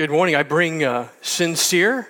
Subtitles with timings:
[0.00, 0.34] Good morning.
[0.34, 2.08] I bring uh, sincere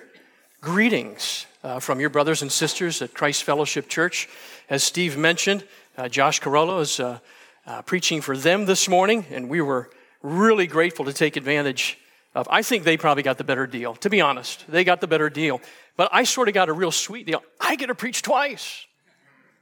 [0.61, 4.29] greetings uh, from your brothers and sisters at Christ Fellowship Church.
[4.69, 5.65] As Steve mentioned,
[5.97, 7.19] uh, Josh Carollo is uh,
[7.67, 9.89] uh, preaching for them this morning, and we were
[10.21, 11.97] really grateful to take advantage
[12.33, 12.47] of.
[12.49, 14.63] I think they probably got the better deal, to be honest.
[14.69, 15.59] They got the better deal.
[15.97, 17.43] But I sort of got a real sweet deal.
[17.59, 18.85] I get to preach twice.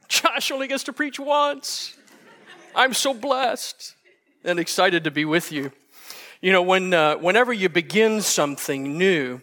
[0.06, 1.96] Josh only gets to preach once.
[2.76, 3.96] I'm so blessed
[4.44, 5.72] and excited to be with you.
[6.42, 9.42] You know, when, uh, whenever you begin something new,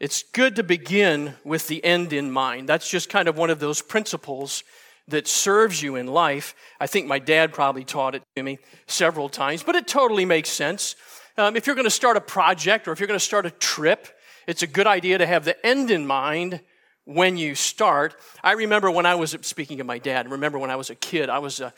[0.00, 2.68] it's good to begin with the end in mind.
[2.68, 4.64] That's just kind of one of those principles
[5.06, 6.56] that serves you in life.
[6.80, 8.58] I think my dad probably taught it to me
[8.88, 10.96] several times, but it totally makes sense.
[11.38, 13.50] Um, if you're going to start a project or if you're going to start a
[13.50, 14.08] trip,
[14.48, 16.60] it's a good idea to have the end in mind
[17.04, 18.16] when you start.
[18.42, 21.30] I remember when I was speaking of my dad, remember when I was a kid,
[21.30, 21.72] I was a,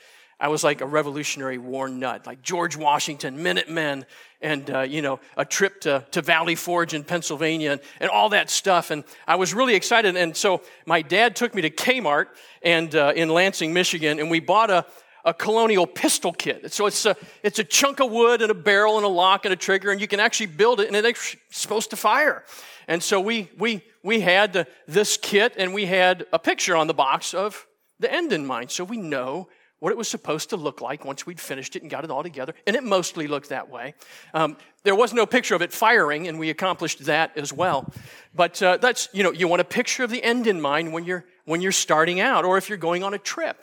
[0.45, 4.05] I was like a Revolutionary War nut, like George Washington, Minutemen,
[4.43, 8.29] and uh, you know a trip to, to Valley Forge in Pennsylvania, and, and all
[8.29, 8.91] that stuff.
[8.91, 10.17] And I was really excited.
[10.17, 12.27] And so my dad took me to Kmart
[12.61, 14.84] and uh, in Lansing, Michigan, and we bought a,
[15.25, 16.70] a colonial pistol kit.
[16.75, 19.55] So it's a, it's a chunk of wood and a barrel and a lock and
[19.55, 22.45] a trigger, and you can actually build it, and it's supposed to fire.
[22.87, 26.92] And so we, we, we had this kit, and we had a picture on the
[26.92, 27.67] box of
[27.98, 28.70] the end in mind.
[28.70, 29.48] So we know
[29.85, 32.23] what it was supposed to look like once we'd finished it and got it all
[32.23, 32.55] together.
[32.67, 33.93] And it mostly looked that way.
[34.33, 37.93] Um, there was no picture of it firing, and we accomplished that as well.
[38.35, 41.05] But uh, that's, you know, you want a picture of the end in mind when
[41.05, 43.62] you're, when you're starting out, or if you're going on a trip.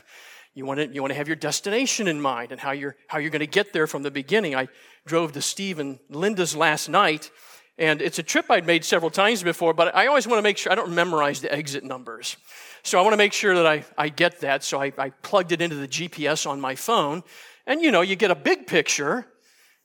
[0.54, 3.18] You want, to, you want to have your destination in mind and how you're, how
[3.18, 4.54] you're going to get there from the beginning.
[4.54, 4.68] I
[5.08, 7.32] drove to Steve and Linda's last night,
[7.80, 10.60] and it's a trip I'd made several times before, but I always want to make
[10.60, 12.38] sure I don't memorize the exit numbers.
[12.84, 14.64] So I want to make sure that I, I get that.
[14.64, 17.24] So I, I plugged it into the GPS on my phone.
[17.68, 19.26] And you know, you get a big picture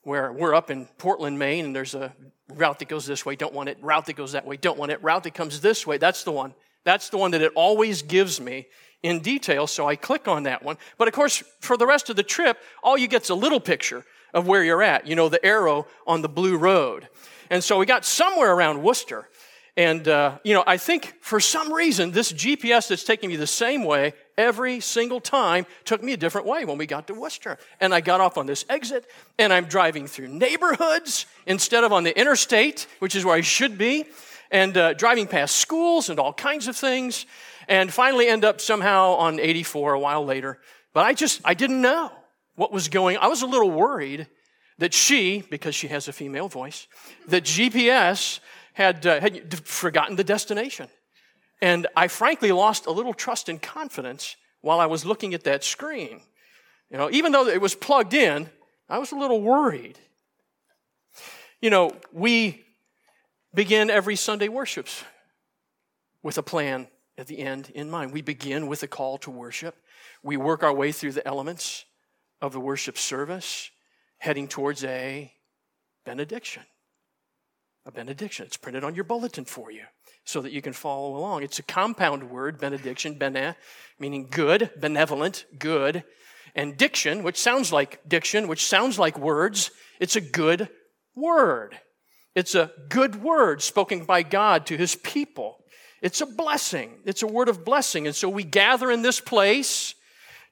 [0.03, 2.15] where we're up in Portland, Maine, and there's a
[2.55, 4.93] route that goes this way, don't want it, route that goes that way, don't want
[4.93, 5.99] it, route that comes this way.
[5.99, 6.55] That's the one.
[6.85, 8.69] That's the one that it always gives me
[9.03, 10.79] in detail, so I click on that one.
[10.97, 14.05] But of course, for the rest of the trip, all you get's a little picture
[14.33, 17.09] of where you're at, you know, the arrow on the blue road.
[17.51, 19.29] And so we got somewhere around Worcester.
[19.77, 23.47] And, uh, you know, I think for some reason, this GPS that's taking me the
[23.47, 27.59] same way every single time took me a different way when we got to Worcester.
[27.79, 29.07] And I got off on this exit,
[29.39, 33.77] and I'm driving through neighborhoods instead of on the interstate, which is where I should
[33.77, 34.07] be,
[34.51, 37.27] and uh, driving past schools and all kinds of things,
[37.69, 40.59] and finally end up somehow on 84 a while later.
[40.95, 42.11] But I just, I didn't know
[42.55, 44.27] what was going I was a little worried
[44.79, 46.87] that she, because she has a female voice,
[47.29, 48.41] that GPS
[48.77, 50.89] had, uh, had forgotten the destination.
[51.63, 55.65] And I frankly lost a little trust and confidence while I was looking at that
[55.65, 56.21] screen.
[56.91, 58.51] You know, even though it was plugged in,
[58.87, 59.99] I was a little worried.
[61.63, 62.67] You know, we
[63.55, 65.03] begin every Sunday worships
[66.23, 68.13] with a plan at the end in mind.
[68.13, 69.75] We begin with a call to worship.
[70.23, 71.87] We work our way through the elements
[72.43, 73.71] of the worship service,
[74.19, 75.33] heading towards a
[76.05, 76.65] benediction
[77.87, 78.47] a benediction.
[78.47, 79.85] It's printed on your bulletin for you
[80.25, 81.45] so that you can follow along.
[81.45, 83.55] It's a compound word, benediction, bene,
[83.99, 86.03] meaning good, benevolent, good,
[86.55, 89.71] and diction, which sounds like diction, which sounds like words.
[90.01, 90.69] It's a good
[91.15, 91.79] word.
[92.35, 95.59] It's a good word spoken by God to his people.
[96.03, 96.99] It's a blessing.
[97.05, 98.07] It's a word of blessing.
[98.07, 99.95] And so we gather in this place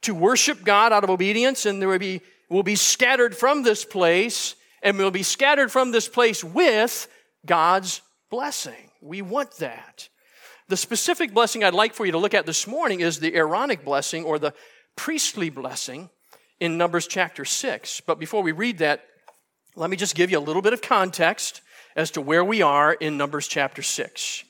[0.03, 3.85] to worship God out of obedience, and there will be, will be scattered from this
[3.85, 7.09] place, and we'll be scattered from this place with
[7.47, 8.01] God's
[8.31, 8.91] blessing.
[9.01, 10.09] We want that.
[10.69, 13.85] The specific blessing I'd like for you to look at this morning is the Aaronic
[13.85, 14.55] blessing or the
[14.97, 16.09] priestly blessing
[16.59, 18.01] in Numbers chapter 6.
[18.03, 19.05] But before we read that,
[19.77, 21.61] let me just give you a little bit of context
[21.97, 24.45] as to where we are in Numbers chapter 6.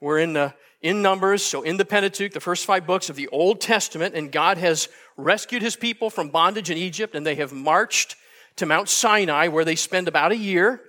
[0.00, 3.28] We're in the in Numbers, so in the Pentateuch, the first five books of the
[3.28, 7.52] Old Testament, and God has rescued his people from bondage in Egypt, and they have
[7.52, 8.16] marched
[8.56, 10.80] to Mount Sinai, where they spend about a year.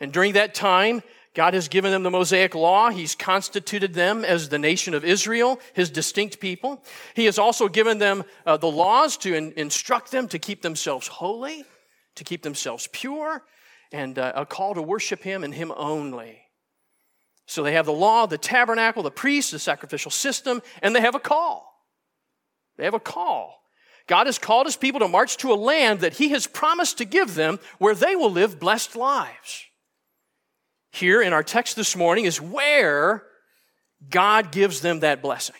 [0.00, 1.02] And during that time,
[1.34, 2.90] God has given them the Mosaic Law.
[2.90, 6.82] He's constituted them as the nation of Israel, his distinct people.
[7.14, 11.06] He has also given them uh, the laws to in- instruct them to keep themselves
[11.06, 11.64] holy,
[12.16, 13.44] to keep themselves pure,
[13.92, 16.40] and uh, a call to worship him and him only.
[17.46, 21.14] So they have the law, the tabernacle, the priest, the sacrificial system, and they have
[21.14, 21.66] a call.
[22.76, 23.62] They have a call.
[24.06, 27.04] God has called his people to march to a land that he has promised to
[27.04, 29.66] give them where they will live blessed lives
[30.90, 33.24] here in our text this morning is where
[34.08, 35.56] God gives them that blessing.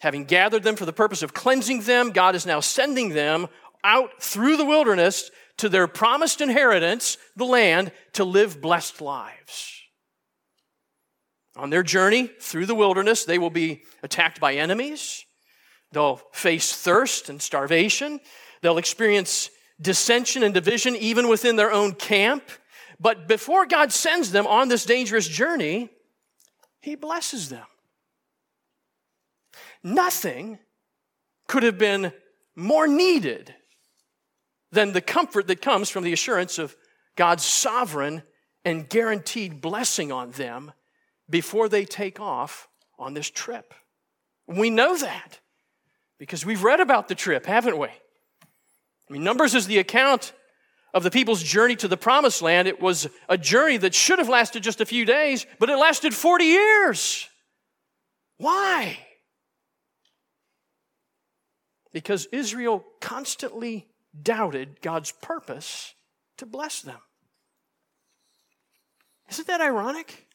[0.00, 3.46] Having gathered them for the purpose of cleansing them, God is now sending them
[3.84, 9.80] out through the wilderness to their promised inheritance, the land, to live blessed lives.
[11.56, 15.24] On their journey through the wilderness, they will be attacked by enemies.
[15.92, 18.20] They'll face thirst and starvation.
[18.62, 19.50] They'll experience
[19.80, 22.42] dissension and division even within their own camp.
[23.02, 25.90] But before God sends them on this dangerous journey,
[26.80, 27.66] He blesses them.
[29.82, 30.60] Nothing
[31.48, 32.12] could have been
[32.54, 33.52] more needed
[34.70, 36.76] than the comfort that comes from the assurance of
[37.16, 38.22] God's sovereign
[38.64, 40.70] and guaranteed blessing on them
[41.28, 42.68] before they take off
[43.00, 43.74] on this trip.
[44.46, 45.40] We know that
[46.18, 47.88] because we've read about the trip, haven't we?
[47.88, 50.32] I mean, Numbers is the account
[50.94, 52.68] of the people's journey to the promised land.
[52.68, 56.14] It was a journey that should have lasted just a few days, but it lasted
[56.14, 57.28] 40 years.
[58.38, 58.98] Why?
[61.92, 63.88] Because Israel constantly
[64.20, 65.94] doubted God's purpose
[66.38, 66.98] to bless them.
[69.30, 70.26] Isn't that ironic?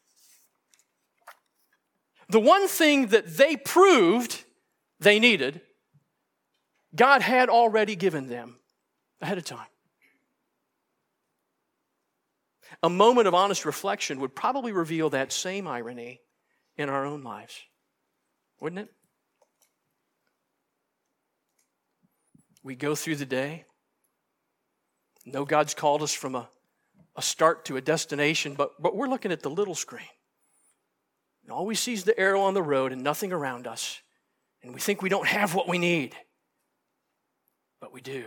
[2.29, 4.43] The one thing that they proved
[4.99, 5.61] they needed,
[6.95, 8.57] God had already given them
[9.21, 9.67] ahead of time.
[12.83, 16.21] A moment of honest reflection would probably reveal that same irony
[16.77, 17.63] in our own lives,
[18.59, 18.89] wouldn't it?
[22.63, 23.65] We go through the day,
[25.25, 26.49] know God's called us from a,
[27.15, 30.07] a start to a destination, but, but we're looking at the little screen.
[31.43, 34.01] And all we see is the arrow on the road and nothing around us.
[34.61, 36.15] And we think we don't have what we need,
[37.79, 38.25] but we do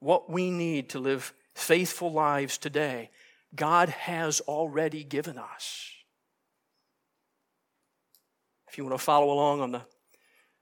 [0.00, 3.10] what we need to live faithful lives today,
[3.54, 5.90] God has already given us.
[8.68, 9.82] If you want to follow along on the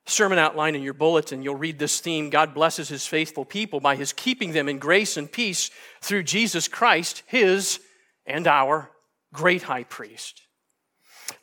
[0.06, 3.94] sermon outline in your bulletin, you'll read this theme God blesses his faithful people by
[3.94, 5.70] his keeping them in grace and peace
[6.00, 7.80] through Jesus Christ, his
[8.26, 8.90] and our
[9.32, 10.42] great high priest.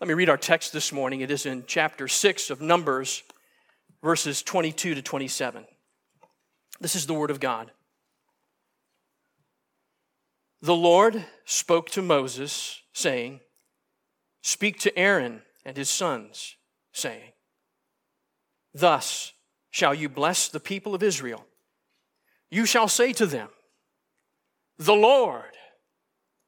[0.01, 1.21] Let me read our text this morning.
[1.21, 3.23] It is in chapter 6 of Numbers,
[4.03, 5.65] verses 22 to 27.
[6.79, 7.71] This is the word of God.
[10.61, 13.41] The Lord spoke to Moses, saying,
[14.41, 16.55] Speak to Aaron and his sons,
[16.91, 17.33] saying,
[18.73, 19.33] Thus
[19.69, 21.45] shall you bless the people of Israel.
[22.49, 23.49] You shall say to them,
[24.77, 25.51] The Lord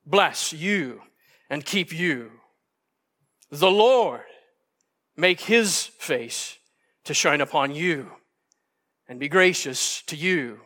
[0.05, 1.01] bless you
[1.49, 2.31] and keep you.
[3.51, 4.21] The Lord
[5.17, 6.57] make his face
[7.03, 8.11] to shine upon you
[9.07, 10.61] and be gracious to you.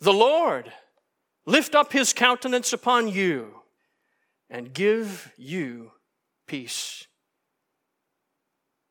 [0.00, 0.72] The Lord
[1.48, 3.62] lift up his countenance upon you
[4.50, 5.90] and give you
[6.46, 7.06] peace.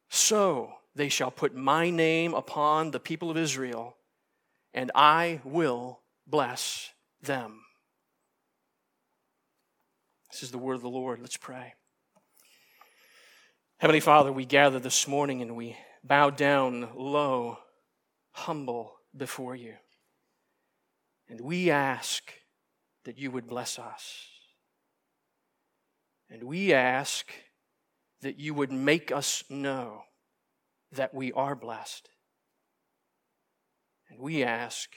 [0.09, 3.95] So they shall put my name upon the people of Israel,
[4.73, 6.89] and I will bless
[7.21, 7.61] them.
[10.31, 11.19] This is the word of the Lord.
[11.19, 11.75] Let's pray.
[13.77, 17.59] Heavenly Father, we gather this morning and we bow down low,
[18.31, 19.75] humble before you.
[21.29, 22.33] And we ask
[23.07, 24.27] that you would bless us.
[26.29, 27.31] And we ask
[28.21, 30.01] that you would make us know
[30.91, 32.09] that we are blessed.
[34.09, 34.89] And we ask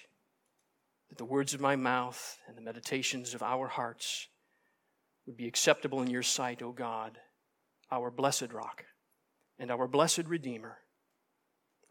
[1.08, 4.26] that the words of my mouth and the meditations of our hearts
[5.24, 7.16] would be acceptable in your sight, O God,
[7.92, 8.86] our blessed rock
[9.56, 10.78] and our blessed Redeemer.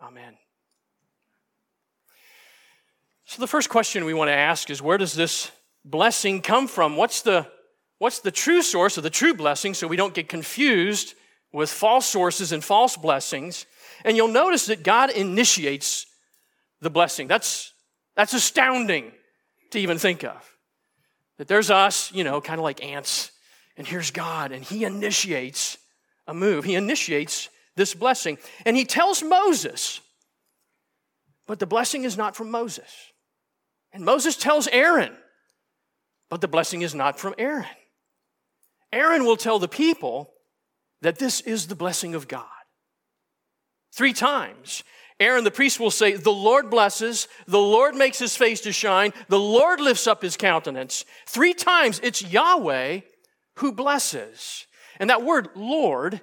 [0.01, 0.33] Amen.
[3.23, 5.51] So, the first question we want to ask is where does this
[5.85, 6.95] blessing come from?
[6.95, 7.47] What's the,
[7.97, 11.15] what's the true source of the true blessing so we don't get confused
[11.51, 13.65] with false sources and false blessings?
[14.03, 16.05] And you'll notice that God initiates
[16.81, 17.27] the blessing.
[17.27, 17.73] That's,
[18.15, 19.11] that's astounding
[19.71, 20.55] to even think of.
[21.37, 23.31] That there's us, you know, kind of like ants,
[23.77, 25.77] and here's God, and He initiates
[26.27, 26.65] a move.
[26.65, 28.37] He initiates this blessing.
[28.65, 30.01] And He tells Moses,
[31.47, 32.93] but the blessing is not from Moses.
[33.93, 35.15] And Moses tells Aaron,
[36.29, 37.65] but the blessing is not from Aaron.
[38.91, 40.33] Aaron will tell the people
[41.01, 42.45] that this is the blessing of God.
[43.93, 44.83] Three times.
[45.19, 49.13] Aaron the priest will say, The Lord blesses, the Lord makes his face to shine,
[49.27, 51.03] the Lord lifts up his countenance.
[51.27, 53.01] Three times it's Yahweh
[53.57, 54.65] who blesses.
[54.99, 56.21] And that word Lord,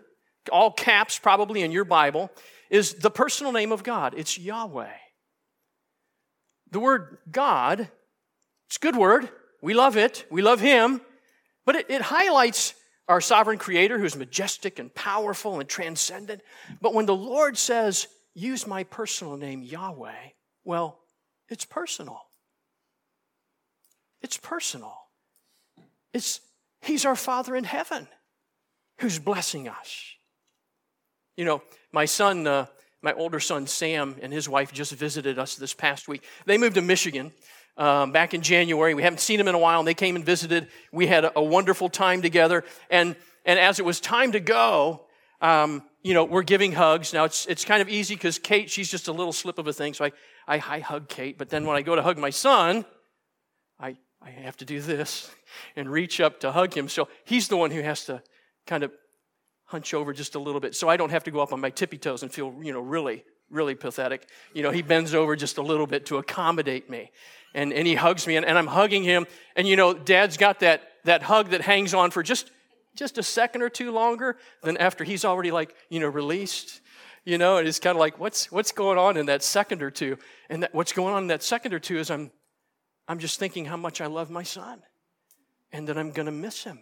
[0.51, 2.31] all caps probably in your Bible,
[2.71, 4.15] is the personal name of God.
[4.17, 4.89] It's Yahweh.
[6.71, 7.89] The word God,
[8.67, 9.29] it's a good word.
[9.63, 11.01] We love it, we love Him,
[11.65, 12.75] but it, it highlights
[13.09, 16.43] our sovereign creator who's majestic and powerful and transcendent.
[16.81, 20.31] But when the Lord says, use my personal name, Yahweh,
[20.65, 20.99] well,
[21.49, 22.21] It's personal.
[24.23, 24.97] It's personal.
[26.13, 26.41] It's
[26.81, 28.09] He's our Father in heaven
[28.99, 30.05] who's blessing us.
[31.37, 32.67] You know, my son, uh,
[33.03, 36.25] my older son Sam, and his wife just visited us this past week.
[36.47, 37.33] They moved to Michigan
[37.77, 38.95] um, back in January.
[38.95, 40.69] We haven't seen them in a while, and they came and visited.
[40.93, 42.65] We had a, a wonderful time together.
[42.91, 45.03] And, and as it was time to go,
[45.41, 47.13] um, you know, we're giving hugs.
[47.13, 49.73] Now, it's, it's kind of easy because Kate, she's just a little slip of a
[49.73, 49.93] thing.
[49.93, 50.13] So I,
[50.47, 51.37] I, I hug Kate.
[51.37, 52.85] But then when I go to hug my son,
[53.79, 55.31] I, I have to do this
[55.77, 56.89] and reach up to hug him.
[56.89, 58.23] So he's the one who has to
[58.67, 58.93] kind of
[59.67, 61.71] hunch over just a little bit so I don't have to go up on my
[61.71, 64.29] tippy toes and feel, you know, really, really pathetic.
[64.55, 67.11] You know, he bends over just a little bit to accommodate me.
[67.57, 69.27] And, and he hugs me and, and I'm hugging him.
[69.57, 72.53] And, you know, dad's got that, that hug that hangs on for just
[72.97, 76.81] just a second or two longer than after he's already like, you know, released.
[77.25, 79.91] You know, and it's kind of like, what's what's going on in that second or
[79.91, 80.17] two?
[80.49, 82.31] And that, what's going on in that second or two is I'm
[83.09, 84.81] I'm just thinking how much I love my son
[85.73, 86.79] and that I'm gonna miss him.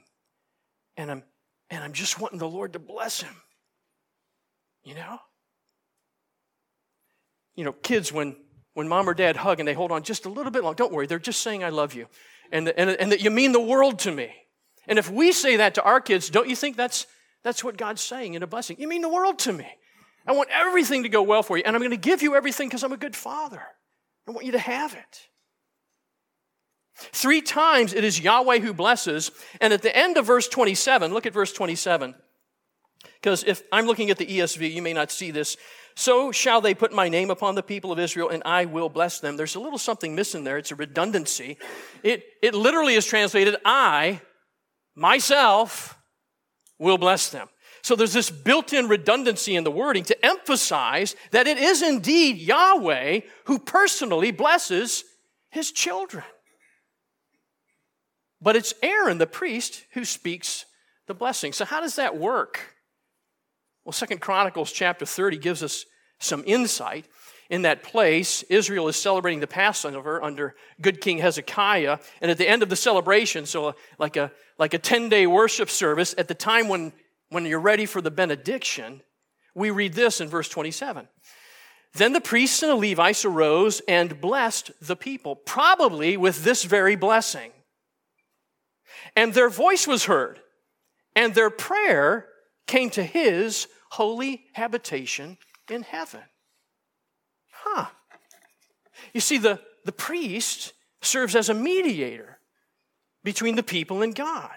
[0.98, 1.22] And I'm
[1.70, 3.34] and I'm just wanting the Lord to bless him.
[4.84, 5.18] You know?
[7.54, 8.36] You know, kids when
[8.74, 10.92] when mom or dad hug and they hold on just a little bit long, don't
[10.92, 12.06] worry, they're just saying I love you.
[12.52, 14.32] And, and, and that you mean the world to me.
[14.86, 17.06] And if we say that to our kids, don't you think that's,
[17.42, 18.76] that's what God's saying in a blessing?
[18.78, 19.66] You mean the world to me.
[20.26, 22.68] I want everything to go well for you, and I'm going to give you everything
[22.68, 23.62] because I'm a good father.
[24.26, 25.28] I want you to have it.
[26.96, 31.26] Three times it is Yahweh who blesses, and at the end of verse 27, look
[31.26, 32.14] at verse 27.
[33.20, 35.56] Because if I'm looking at the ESV, you may not see this.
[35.96, 39.20] So shall they put my name upon the people of Israel, and I will bless
[39.20, 39.36] them.
[39.36, 40.58] There's a little something missing there.
[40.58, 41.56] It's a redundancy.
[42.02, 44.20] It, it literally is translated, I
[44.96, 45.96] myself
[46.78, 47.48] will bless them.
[47.82, 52.38] So there's this built in redundancy in the wording to emphasize that it is indeed
[52.38, 55.04] Yahweh who personally blesses
[55.50, 56.24] his children.
[58.40, 60.64] But it's Aaron, the priest, who speaks
[61.06, 61.52] the blessing.
[61.52, 62.73] So, how does that work?
[63.84, 65.84] Well, Second Chronicles chapter 30 gives us
[66.18, 67.06] some insight
[67.50, 71.98] in that place, Israel is celebrating the Passover under good King Hezekiah.
[72.20, 75.68] And at the end of the celebration, so like a, like a 10 day worship
[75.68, 76.92] service, at the time when,
[77.28, 79.02] when you're ready for the benediction,
[79.54, 81.06] we read this in verse 27.
[81.92, 86.96] Then the priests and the Levites arose and blessed the people, probably with this very
[86.96, 87.52] blessing.
[89.14, 90.40] And their voice was heard,
[91.14, 92.26] and their prayer
[92.66, 95.38] came to his holy habitation
[95.70, 96.22] in heaven.
[97.52, 97.86] Huh.
[99.12, 102.38] You see, the, the priest serves as a mediator
[103.22, 104.56] between the people and God.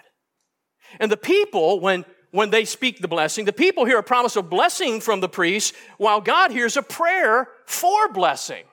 [0.98, 4.50] And the people, when, when they speak the blessing, the people hear a promise of
[4.50, 8.64] blessing from the priest, while God hears a prayer for blessing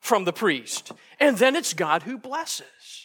[0.00, 0.90] from the priest.
[1.20, 3.03] And then it's God who blesses.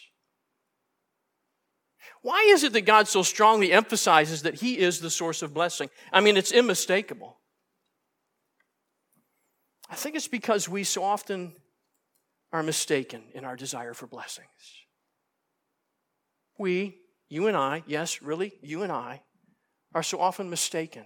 [2.22, 5.88] Why is it that God so strongly emphasizes that He is the source of blessing?
[6.12, 7.38] I mean, it's unmistakable.
[9.88, 11.54] I think it's because we so often
[12.52, 14.48] are mistaken in our desire for blessings.
[16.58, 16.98] We,
[17.28, 19.22] you and I, yes, really, you and I,
[19.94, 21.04] are so often mistaken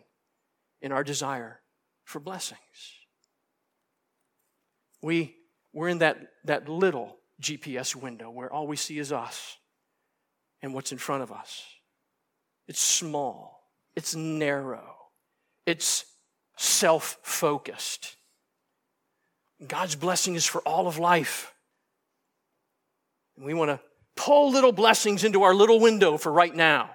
[0.82, 1.60] in our desire
[2.04, 2.60] for blessings.
[5.00, 5.36] We,
[5.72, 9.56] we're in that, that little GPS window where all we see is us
[10.64, 11.62] and what's in front of us.
[12.66, 14.96] It's small, it's narrow,
[15.66, 16.06] it's
[16.56, 18.16] self focused.
[19.68, 21.52] God's blessing is for all of life.
[23.36, 23.80] And we want to
[24.16, 26.90] pull little blessings into our little window for right now,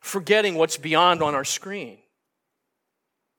[0.00, 1.98] forgetting what's beyond on our screen.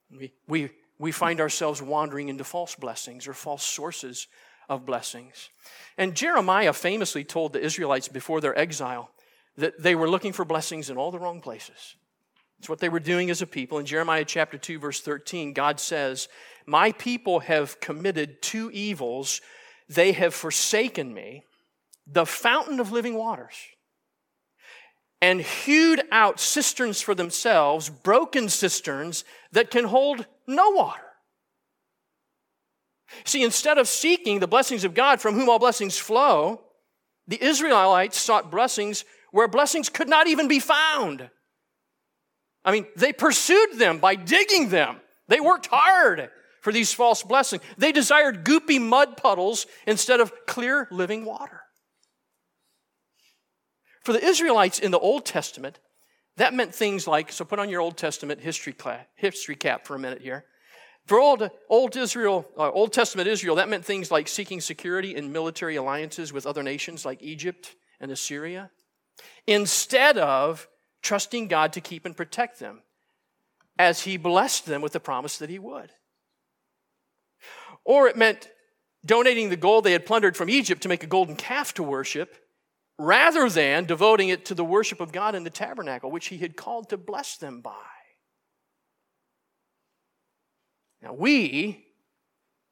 [0.09, 4.27] We, we, we find ourselves wandering into false blessings or false sources
[4.69, 5.49] of blessings.
[5.97, 9.11] And Jeremiah famously told the Israelites before their exile
[9.57, 11.95] that they were looking for blessings in all the wrong places.
[12.59, 13.77] It's what they were doing as a people.
[13.77, 16.27] In Jeremiah chapter 2, verse 13, God says,
[16.65, 19.41] My people have committed two evils.
[19.89, 21.43] They have forsaken me,
[22.05, 23.55] the fountain of living waters,
[25.21, 31.06] and hewed out cisterns for themselves, broken cisterns that can hold no water.
[33.23, 36.61] See, instead of seeking the blessings of God from whom all blessings flow,
[37.27, 41.29] the Israelites sought blessings where blessings could not even be found.
[42.63, 44.97] I mean, they pursued them by digging them.
[45.27, 46.29] They worked hard
[46.61, 47.63] for these false blessings.
[47.77, 51.61] They desired goopy mud puddles instead of clear living water.
[54.03, 55.79] For the Israelites in the Old Testament,
[56.37, 59.95] that meant things like so put on your Old Testament history, class, history cap for
[59.95, 60.45] a minute here.
[61.07, 65.31] For old, old Israel, uh, Old Testament Israel, that meant things like seeking security in
[65.31, 68.71] military alliances with other nations like Egypt and Assyria,
[69.47, 70.67] instead of
[71.01, 72.81] trusting God to keep and protect them,
[73.79, 75.91] as He blessed them with the promise that He would.
[77.85, 78.49] Or it meant
[79.05, 82.35] donating the gold they had plundered from Egypt to make a golden calf to worship,
[82.99, 86.57] rather than devoting it to the worship of God in the tabernacle, which He had
[86.57, 87.96] called to bless them by.
[91.01, 91.85] Now, we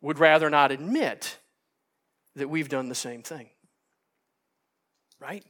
[0.01, 1.37] would rather not admit
[2.35, 3.49] that we've done the same thing.
[5.19, 5.43] Right?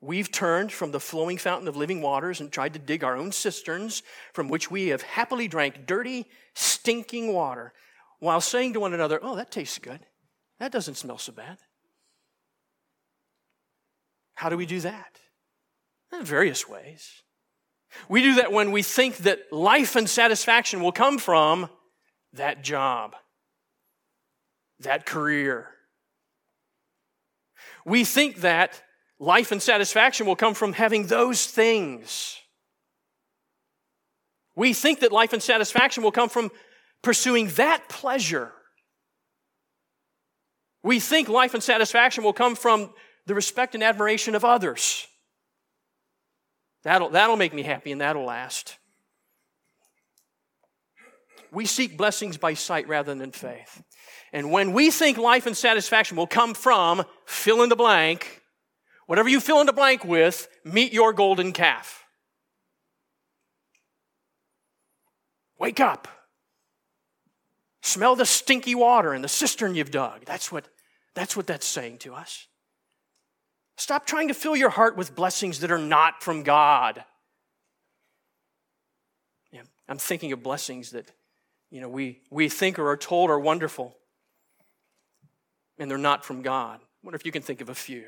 [0.00, 3.30] We've turned from the flowing fountain of living waters and tried to dig our own
[3.30, 7.72] cisterns from which we have happily drank dirty, stinking water
[8.18, 10.00] while saying to one another, Oh, that tastes good.
[10.58, 11.58] That doesn't smell so bad.
[14.34, 15.18] How do we do that?
[16.12, 17.22] In various ways.
[18.08, 21.68] We do that when we think that life and satisfaction will come from
[22.32, 23.14] that job,
[24.80, 25.68] that career.
[27.84, 28.82] We think that
[29.18, 32.38] life and satisfaction will come from having those things.
[34.54, 36.50] We think that life and satisfaction will come from
[37.02, 38.52] pursuing that pleasure.
[40.82, 42.92] We think life and satisfaction will come from
[43.26, 45.06] the respect and admiration of others.
[46.82, 48.76] That'll, that'll make me happy and that'll last.
[51.50, 53.82] We seek blessings by sight rather than faith.
[54.32, 58.42] And when we think life and satisfaction will come from fill in the blank,
[59.06, 62.04] whatever you fill in the blank with, meet your golden calf.
[65.58, 66.08] Wake up.
[67.82, 70.24] Smell the stinky water in the cistern you've dug.
[70.24, 70.66] That's what,
[71.14, 72.46] that's what that's saying to us.
[73.82, 77.02] Stop trying to fill your heart with blessings that are not from God.
[79.50, 81.10] Yeah, I'm thinking of blessings that
[81.68, 83.96] you know we, we think or are told are wonderful,
[85.80, 86.78] and they're not from God.
[86.78, 88.04] I wonder if you can think of a few.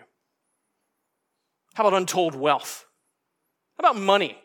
[1.74, 2.86] How about untold wealth?
[3.76, 4.38] How about money?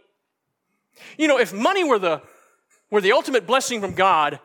[1.15, 2.24] You know, if money were the,
[2.89, 4.39] were the ultimate blessing from God,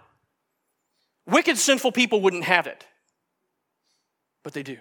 [1.27, 2.85] wicked, sinful people wouldn't have it.
[4.43, 4.77] But they do.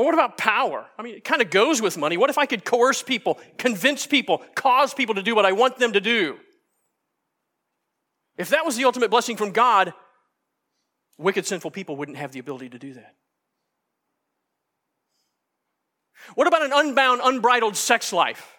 [0.00, 0.86] Or what about power?
[0.98, 2.16] I mean, it kind of goes with money.
[2.16, 5.76] What if I could coerce people, convince people, cause people to do what I want
[5.76, 6.38] them to do?
[8.38, 9.92] If that was the ultimate blessing from God,
[11.18, 13.14] wicked, sinful people wouldn't have the ability to do that.
[16.34, 18.56] What about an unbound, unbridled sex life?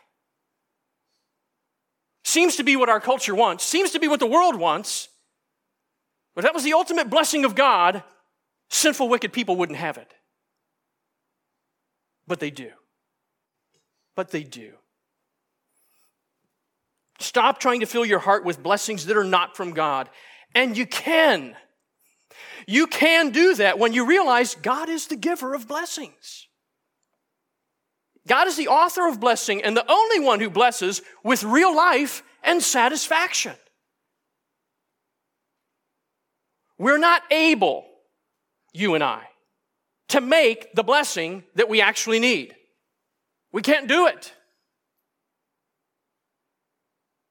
[2.24, 5.10] Seems to be what our culture wants, seems to be what the world wants.
[6.36, 8.04] But that was the ultimate blessing of God,
[8.70, 10.14] sinful, wicked people wouldn't have it.
[12.28, 12.72] But they do.
[14.16, 14.74] But they do.
[17.20, 20.10] Stop trying to fill your heart with blessings that are not from God.
[20.56, 21.56] And you can.
[22.68, 26.48] You can do that when you realize God is the giver of blessings.
[28.28, 32.24] God is the author of blessing and the only one who blesses with real life
[32.44, 33.56] and satisfaction.
[36.78, 37.86] We're not able,
[38.74, 39.24] you and I,
[40.12, 42.54] to make the blessing that we actually need.
[43.54, 44.34] We can't do it.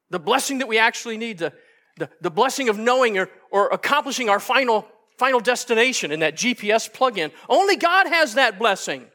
[0.08, 1.52] The blessing that we actually need, the,
[1.98, 4.86] the, the blessing of knowing or, or accomplishing our final,
[5.18, 9.06] final destination in that GPS plug-in, only God has that blessing.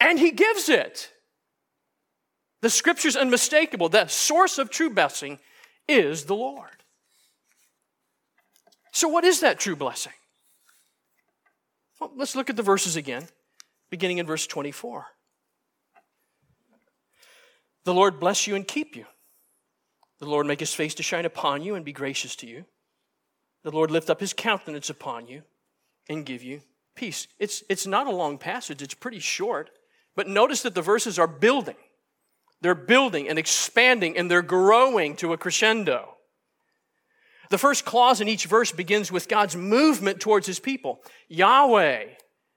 [0.00, 1.12] And He gives it.
[2.60, 3.88] The scripture's unmistakable.
[3.88, 5.38] The source of true blessing
[5.86, 6.82] is the Lord.
[8.90, 10.12] So, what is that true blessing?
[12.00, 13.26] Well, let's look at the verses again,
[13.90, 15.06] beginning in verse 24.
[17.84, 19.06] The Lord bless you and keep you.
[20.18, 22.64] The Lord make his face to shine upon you and be gracious to you.
[23.64, 25.42] The Lord lift up his countenance upon you
[26.08, 26.60] and give you
[26.94, 27.28] peace.
[27.38, 29.70] It's, it's not a long passage, it's pretty short,
[30.16, 31.76] but notice that the verses are building.
[32.60, 36.17] They're building and expanding and they're growing to a crescendo.
[37.50, 41.00] The first clause in each verse begins with God's movement towards his people.
[41.28, 42.04] Yahweh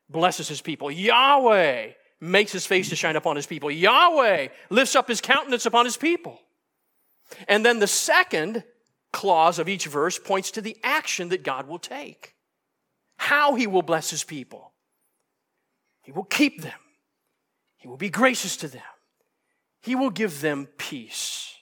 [0.10, 0.92] blesses his people.
[0.92, 3.72] Yahweh makes his face to shine upon his people.
[3.72, 6.40] Yahweh lifts up his countenance upon his people.
[7.48, 8.64] And then the second
[9.12, 12.36] clause of each verse points to the action that God will take,
[13.18, 14.72] how he will bless his people.
[16.04, 16.80] He will keep them,
[17.78, 18.82] he will be gracious to them,
[19.82, 21.56] he will give them peace.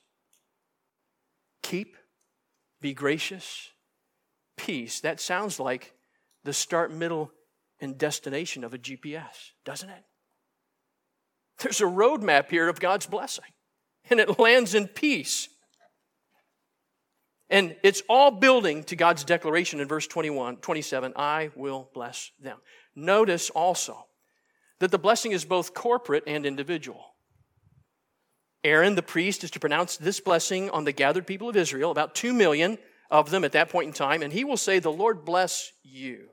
[1.62, 1.98] Keep
[2.82, 3.70] be gracious,
[4.58, 5.02] peace.
[5.02, 5.94] That sounds like
[6.44, 7.32] the start, middle,
[7.80, 10.04] and destination of a GPS, doesn't it?
[11.60, 13.46] There's a roadmap here of God's blessing.
[14.10, 15.50] and it lands in peace.
[17.50, 22.58] And it's all building to God's declaration in verse 21, 27, I will bless them.
[22.96, 24.06] Notice also
[24.80, 27.09] that the blessing is both corporate and individual.
[28.64, 32.16] Aaron, the priest, is to pronounce this blessing on the gathered people of Israel, about
[32.16, 32.78] two million
[33.10, 36.30] of them at that point in time, and he will say, The Lord bless you,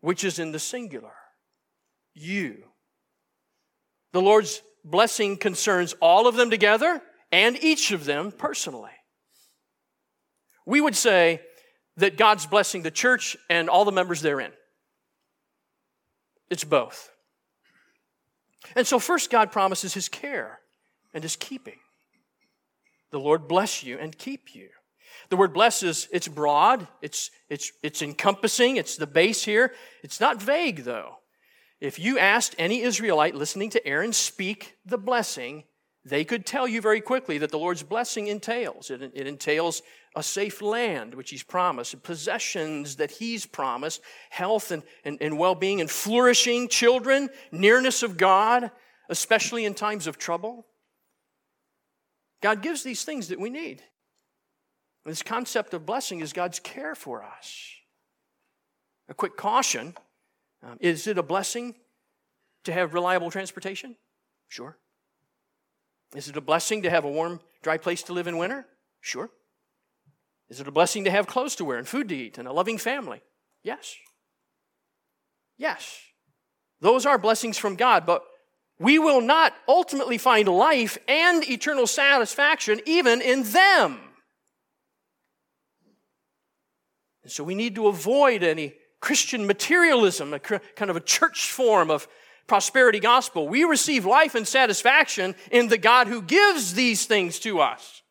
[0.00, 1.14] which is in the singular.
[2.14, 2.64] You.
[4.12, 8.92] The Lord's blessing concerns all of them together and each of them personally.
[10.66, 11.40] We would say
[11.96, 14.52] that God's blessing the church and all the members therein.
[16.48, 17.10] It's both.
[18.76, 20.60] And so, first, God promises his care
[21.14, 21.78] and his keeping.
[23.10, 24.68] The Lord bless you and keep you.
[25.30, 29.72] The word bless is it's broad, it's, it's, it's encompassing, it's the base here.
[30.02, 31.18] It's not vague, though.
[31.80, 35.64] If you asked any Israelite listening to Aaron speak the blessing,
[36.04, 38.90] they could tell you very quickly that the Lord's blessing entails.
[38.90, 39.82] It, it entails
[40.14, 45.54] a safe land, which He's promised, possessions that He's promised, health and, and, and well
[45.54, 48.70] being and flourishing children, nearness of God,
[49.08, 50.66] especially in times of trouble.
[52.44, 53.82] God gives these things that we need.
[55.06, 57.70] This concept of blessing is God's care for us.
[59.08, 59.94] A quick caution
[60.62, 61.74] um, is it a blessing
[62.64, 63.96] to have reliable transportation?
[64.48, 64.76] Sure.
[66.14, 68.66] Is it a blessing to have a warm, dry place to live in winter?
[69.00, 69.30] Sure.
[70.50, 72.52] Is it a blessing to have clothes to wear and food to eat and a
[72.52, 73.22] loving family?
[73.62, 73.96] Yes.
[75.56, 75.98] Yes.
[76.82, 78.22] Those are blessings from God, but
[78.78, 84.00] we will not ultimately find life and eternal satisfaction even in them.
[87.22, 91.90] And so we need to avoid any Christian materialism, a kind of a church form
[91.90, 92.08] of
[92.46, 93.48] prosperity gospel.
[93.48, 98.02] We receive life and satisfaction in the God who gives these things to us,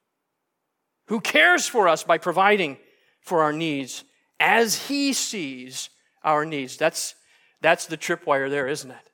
[1.08, 2.78] who cares for us by providing
[3.22, 4.04] for our needs
[4.40, 5.90] as he sees
[6.24, 6.78] our needs.
[6.78, 7.16] That's,
[7.62, 9.10] that's the tripwire there, isn't it?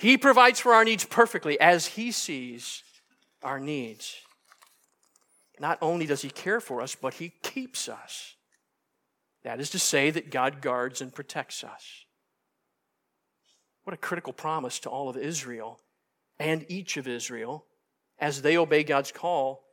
[0.00, 2.82] He provides for our needs perfectly as he sees
[3.42, 4.16] our needs.
[5.58, 8.34] Not only does he care for us, but he keeps us.
[9.42, 12.06] That is to say, that God guards and protects us.
[13.84, 15.80] What a critical promise to all of Israel
[16.38, 17.66] and each of Israel
[18.18, 19.64] as they obey God's call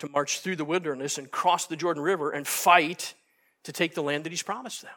[0.00, 3.14] to march through the wilderness and cross the Jordan River and fight
[3.62, 4.92] to take the land that He's promised them.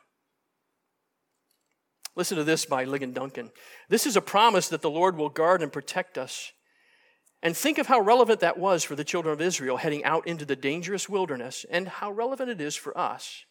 [2.16, 3.52] Listen to this by Ligon Duncan.
[3.90, 6.52] This is a promise that the Lord will guard and protect us.
[7.44, 10.46] And think of how relevant that was for the children of Israel heading out into
[10.46, 13.46] the dangerous wilderness, and how relevant it is for us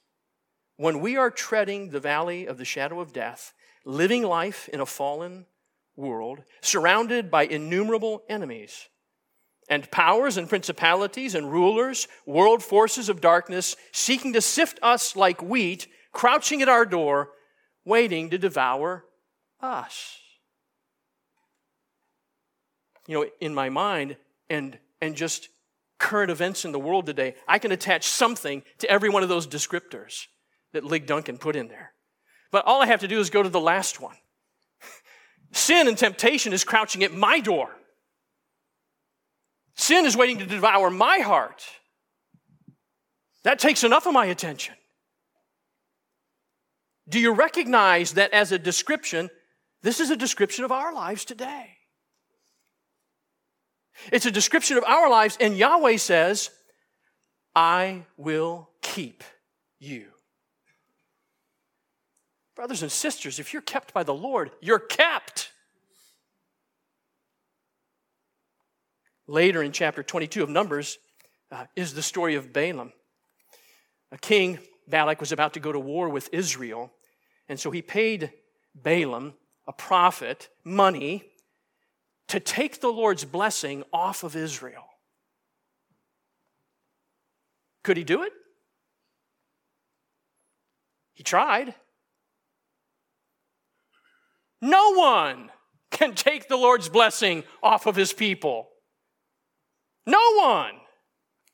[0.76, 3.52] when we are treading the valley of the shadow of death,
[3.84, 5.46] living life in a fallen
[5.94, 8.88] world, surrounded by innumerable enemies
[9.68, 15.40] and powers and principalities and rulers, world forces of darkness, seeking to sift us like
[15.40, 17.30] wheat, crouching at our door,
[17.84, 19.04] waiting to devour
[19.60, 20.18] us.
[23.06, 24.16] You know, in my mind
[24.48, 25.48] and, and just
[25.98, 29.46] current events in the world today, I can attach something to every one of those
[29.46, 30.26] descriptors
[30.72, 31.92] that Lig Duncan put in there.
[32.50, 34.16] But all I have to do is go to the last one.
[35.52, 37.70] Sin and temptation is crouching at my door.
[39.76, 41.64] Sin is waiting to devour my heart.
[43.42, 44.74] That takes enough of my attention.
[47.08, 49.30] Do you recognize that as a description,
[49.82, 51.76] this is a description of our lives today?
[54.10, 56.50] It's a description of our lives, and Yahweh says,
[57.54, 59.22] I will keep
[59.78, 60.06] you.
[62.56, 65.50] Brothers and sisters, if you're kept by the Lord, you're kept.
[69.26, 70.98] Later in chapter 22 of Numbers
[71.50, 72.92] uh, is the story of Balaam.
[74.12, 76.92] A king, Balak, was about to go to war with Israel,
[77.48, 78.32] and so he paid
[78.74, 79.34] Balaam,
[79.66, 81.24] a prophet, money
[82.28, 84.84] to take the Lord's blessing off of Israel.
[87.82, 88.32] Could he do it?
[91.12, 91.74] He tried.
[94.60, 95.50] No one
[95.90, 98.68] can take the Lord's blessing off of his people.
[100.06, 100.72] No one.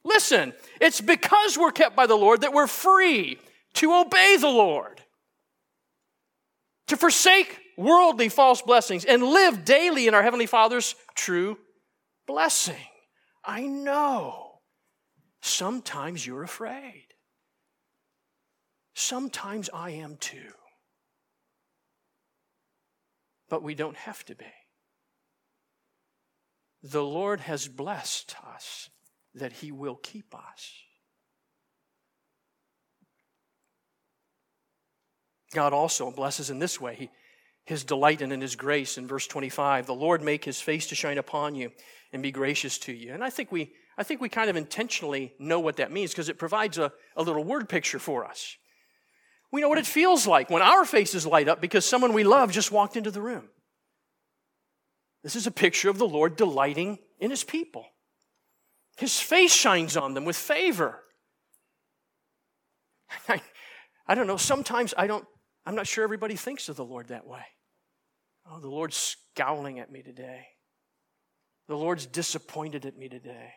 [0.05, 3.39] Listen, it's because we're kept by the Lord that we're free
[3.75, 5.03] to obey the Lord,
[6.89, 11.59] to forsake worldly false blessings, and live daily in our Heavenly Father's true
[12.27, 12.77] blessing.
[13.45, 14.61] I know
[15.43, 17.07] sometimes you're afraid.
[18.95, 20.53] Sometimes I am too
[23.51, 24.47] but we don't have to be.
[26.83, 28.89] the Lord has blessed us
[29.35, 30.73] that he will keep us.
[35.53, 37.11] God also blesses in this way.
[37.65, 40.97] His delight and in his grace in verse 25 the lord make his face to
[40.97, 41.71] shine upon you
[42.13, 45.33] and be gracious to you and i think we i think we kind of intentionally
[45.39, 48.57] know what that means because it provides a, a little word picture for us
[49.53, 52.51] we know what it feels like when our faces light up because someone we love
[52.51, 53.49] just walked into the room
[55.23, 57.87] this is a picture of the lord delighting in his people
[59.01, 61.01] his face shines on them with favor
[63.29, 63.43] I,
[64.07, 65.27] I don't know sometimes i don't
[65.67, 67.45] I'm not sure everybody thinks of the Lord that way.
[68.51, 70.47] Oh, the Lord's scowling at me today.
[71.69, 73.53] The Lord's disappointed at me today.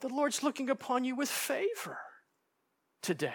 [0.00, 1.98] The Lord's looking upon you with favor
[3.02, 3.32] today.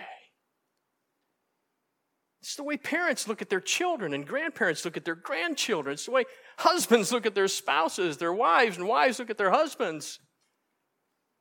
[2.41, 5.93] It's the way parents look at their children and grandparents look at their grandchildren.
[5.93, 6.25] It's the way
[6.57, 10.19] husbands look at their spouses, their wives, and wives look at their husbands.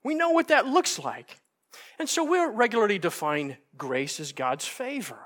[0.06, 1.40] We know what that looks like.
[1.98, 5.18] And so we regularly define grace as God's favor.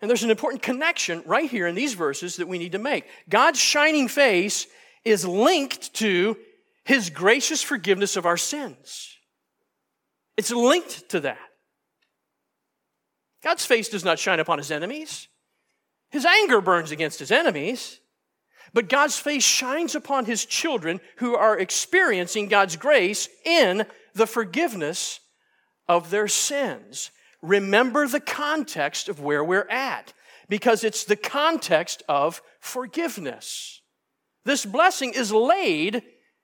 [0.00, 3.04] And there's an important connection right here in these verses that we need to make.
[3.28, 4.66] God's shining face
[5.04, 6.38] is linked to
[6.84, 9.14] his gracious forgiveness of our sins.
[10.38, 11.50] It's linked to that.
[13.44, 15.28] God's face does not shine upon his enemies.
[16.10, 18.00] His anger burns against his enemies.
[18.72, 25.20] But God's face shines upon his children who are experiencing God's grace in the forgiveness
[25.88, 27.10] of their sins
[27.42, 30.12] remember the context of where we're at
[30.48, 33.80] because it's the context of forgiveness.
[34.44, 36.02] This blessing is laid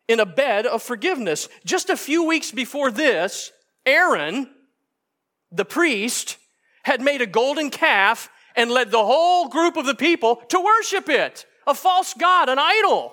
[0.08, 1.48] in a bed of forgiveness.
[1.64, 3.50] Just a few weeks before this,
[3.86, 4.50] Aaron,
[5.50, 6.36] the priest,
[6.82, 11.08] had made a golden calf and led the whole group of the people to worship
[11.08, 13.12] it, a false god, an idol.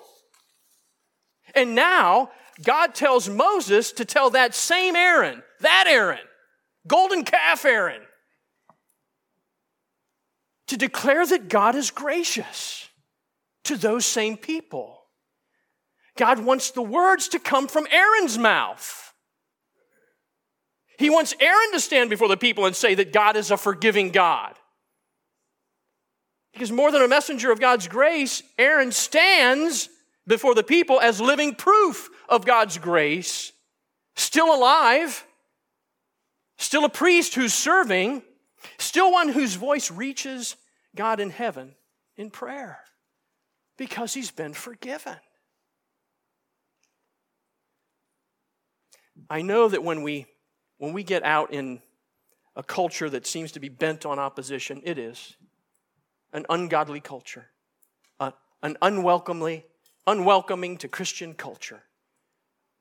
[1.55, 2.31] And now
[2.63, 6.19] God tells Moses to tell that same Aaron, that Aaron,
[6.87, 8.01] golden calf Aaron,
[10.67, 12.87] to declare that God is gracious
[13.65, 14.99] to those same people.
[16.17, 19.13] God wants the words to come from Aaron's mouth.
[20.97, 24.11] He wants Aaron to stand before the people and say that God is a forgiving
[24.11, 24.53] God.
[26.53, 29.89] Because more than a messenger of God's grace, Aaron stands
[30.27, 33.51] before the people as living proof of God's grace,
[34.15, 35.25] still alive,
[36.57, 38.21] still a priest who's serving,
[38.77, 40.55] still one whose voice reaches
[40.95, 41.75] God in heaven
[42.17, 42.79] in prayer
[43.77, 45.17] because he's been forgiven.
[49.29, 50.25] I know that when we
[50.77, 51.81] when we get out in
[52.55, 55.35] a culture that seems to be bent on opposition, it is
[56.33, 57.47] an ungodly culture,
[58.19, 59.65] an unwelcomely
[60.07, 61.83] unwelcoming to Christian culture.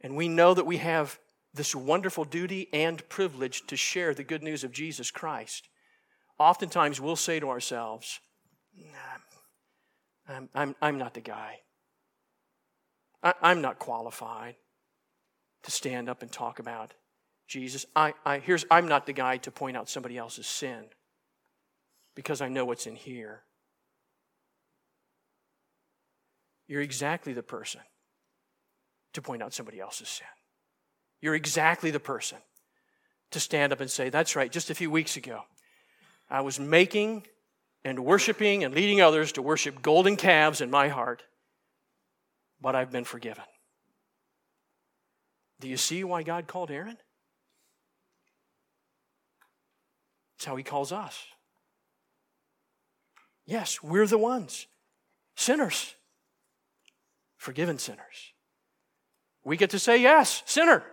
[0.00, 1.18] And we know that we have
[1.52, 5.68] this wonderful duty and privilege to share the good news of Jesus Christ,
[6.38, 8.20] oftentimes we'll say to ourselves,
[10.28, 11.60] I'm, I'm, I'm not the guy.
[13.22, 14.54] I, I'm not qualified
[15.64, 16.94] to stand up and talk about
[17.48, 17.84] Jesus.
[17.96, 20.84] I, I, here's, I'm not the guy to point out somebody else's sin
[22.14, 23.42] because I know what's in here.
[26.66, 27.80] You're exactly the person
[29.14, 30.26] to point out somebody else's sin.
[31.20, 32.38] You're exactly the person
[33.32, 35.42] to stand up and say, That's right, just a few weeks ago,
[36.28, 37.26] I was making
[37.84, 41.22] and worshiping and leading others to worship golden calves in my heart,
[42.60, 43.44] but I've been forgiven.
[45.60, 46.96] Do you see why God called Aaron?
[50.36, 51.22] It's how he calls us.
[53.50, 54.68] Yes, we're the ones,
[55.34, 55.96] sinners,
[57.36, 58.32] forgiven sinners.
[59.42, 60.84] We get to say, Yes, sinner.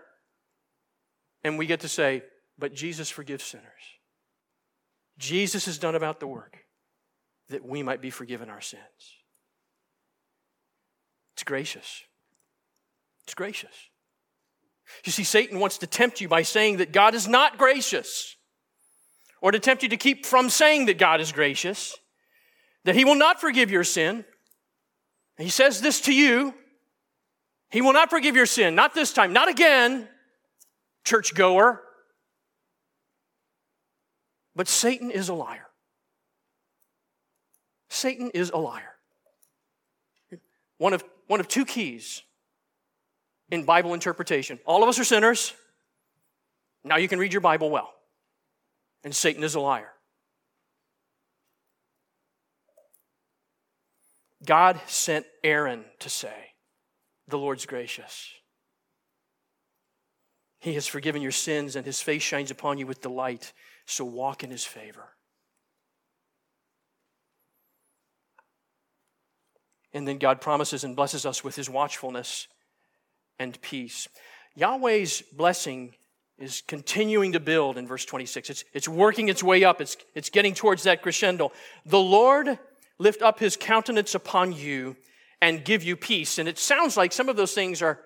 [1.44, 2.24] And we get to say,
[2.58, 3.68] but Jesus forgives sinners.
[5.20, 6.58] Jesus has done about the work
[7.50, 8.82] that we might be forgiven our sins.
[11.36, 12.04] It's gracious.
[13.24, 13.76] It's gracious.
[15.06, 18.36] You see, Satan wants to tempt you by saying that God is not gracious,
[19.42, 21.96] or to tempt you to keep from saying that God is gracious,
[22.88, 24.24] that He will not forgive your sin.
[25.38, 26.54] He says this to you
[27.70, 30.08] He will not forgive your sin, not this time, not again
[31.04, 31.84] churchgoer.
[34.56, 35.68] But Satan is a liar.
[37.90, 38.96] Satan is a liar.
[40.78, 42.24] One of, one of two keys
[43.52, 44.60] in Bible interpretation.
[44.66, 45.54] All of us are sinners.
[46.86, 47.94] Now you can read your Bible well.
[49.04, 49.92] And Satan is a liar.
[54.48, 56.54] God sent Aaron to say,
[57.28, 58.32] the Lord's gracious.
[60.60, 63.52] He has forgiven your sins, and his face shines upon you with delight.
[63.86, 65.10] So walk in his favor.
[69.94, 72.48] And then God promises and blesses us with his watchfulness
[73.38, 74.08] and peace.
[74.56, 75.94] Yahweh's blessing
[76.38, 78.50] is continuing to build in verse 26.
[78.50, 81.52] It's, it's working its way up, it's, it's getting towards that crescendo.
[81.86, 82.60] The Lord
[83.00, 84.96] lift up his countenance upon you
[85.42, 86.40] and give you peace.
[86.40, 88.00] And it sounds like some of those things are,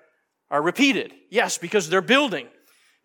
[0.49, 1.13] are repeated.
[1.30, 2.47] Yes, because they're building,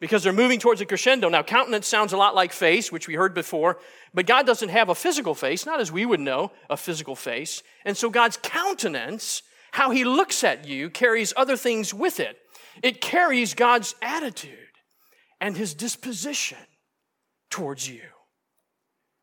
[0.01, 1.29] because they're moving towards a crescendo.
[1.29, 3.79] Now, countenance sounds a lot like face, which we heard before,
[4.12, 7.62] but God doesn't have a physical face, not as we would know a physical face.
[7.85, 12.37] And so God's countenance, how he looks at you, carries other things with it.
[12.83, 14.59] It carries God's attitude
[15.40, 16.59] and his disposition
[17.51, 18.03] towards you.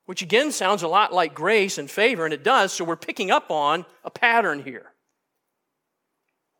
[0.05, 3.31] Which again sounds a lot like grace and favor, and it does, so we're picking
[3.31, 4.93] up on a pattern here.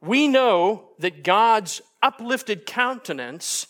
[0.02, 3.68] We know that God's uplifted countenance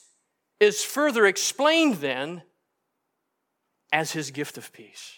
[0.59, 2.43] is further explained then
[3.91, 5.17] as his gift of peace.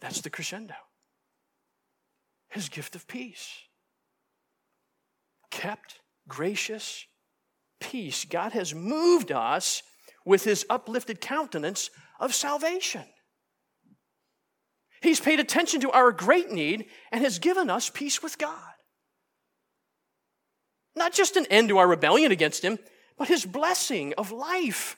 [0.00, 0.74] That's the crescendo.
[2.50, 3.50] His gift of peace.
[5.50, 7.04] Kept, gracious,
[7.80, 8.24] peace.
[8.24, 9.82] God has moved us
[10.24, 13.04] with his uplifted countenance of salvation.
[15.00, 18.58] He's paid attention to our great need and has given us peace with God.
[20.96, 22.78] Not just an end to our rebellion against him,
[23.16, 24.96] but his blessing of life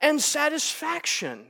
[0.00, 1.46] and satisfaction.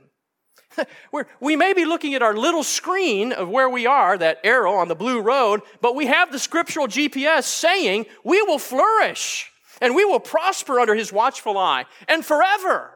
[1.11, 4.73] We're, we may be looking at our little screen of where we are, that arrow
[4.73, 9.49] on the blue road, but we have the scriptural GPS saying we will flourish
[9.81, 12.92] and we will prosper under his watchful eye and forever.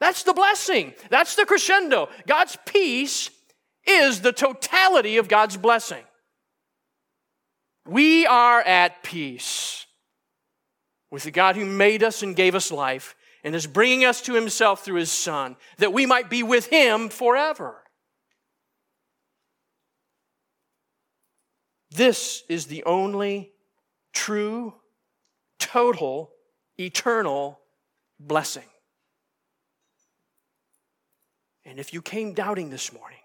[0.00, 0.94] That's the blessing.
[1.10, 2.08] That's the crescendo.
[2.26, 3.30] God's peace
[3.86, 6.02] is the totality of God's blessing.
[7.86, 9.86] We are at peace
[11.10, 14.34] with the God who made us and gave us life and is bringing us to
[14.34, 17.82] himself through his Son, that we might be with him forever.
[21.90, 23.52] This is the only
[24.12, 24.74] true
[25.58, 26.32] total,
[26.78, 27.60] eternal
[28.18, 28.64] blessing.
[31.64, 33.18] And if you came doubting this morning,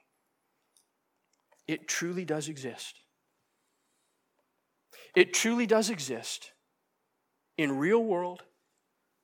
[1.67, 2.95] it truly does exist.
[5.15, 6.52] It truly does exist
[7.58, 8.43] in real world,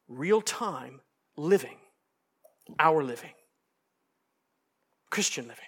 [0.08, 1.00] real time
[1.38, 1.78] living,
[2.80, 3.34] our living,
[5.10, 5.64] Christian living,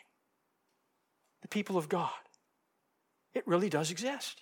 [1.42, 2.12] the people of God.
[3.34, 4.42] It really does exist.